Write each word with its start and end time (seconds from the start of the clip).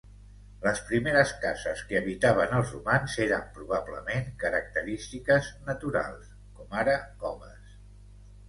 Les 0.61 0.79
primeres 0.85 1.33
cases 1.43 1.83
que 1.91 1.99
habitaven 1.99 2.55
els 2.61 2.71
humans 2.79 3.17
eren 3.27 3.45
probablement 3.59 4.33
característiques 4.45 5.53
naturals, 5.69 6.33
com 6.59 6.75
ara 6.83 6.97
coves. 7.25 7.79